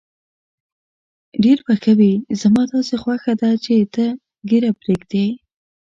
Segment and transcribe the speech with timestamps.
[1.43, 4.05] ډېر به ښه وي، زما داسې خوښه ده چې ته
[4.49, 5.25] ږیره پرېږدې.